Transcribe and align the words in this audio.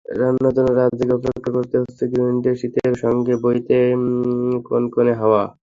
রান্নার 0.19 0.53
জন্য 0.55 0.69
রাত 0.71 0.91
জেগে 0.99 1.15
অপেক্ষা 1.17 1.51
করতে 1.57 1.75
হচ্ছে 1.81 2.03
গৃহিণীদেরশীতশীতের 2.11 2.95
সঙ্গে 3.03 3.33
বইছে 3.43 3.77
কনকনে 4.67 5.13
হাওয়া। 5.21 5.43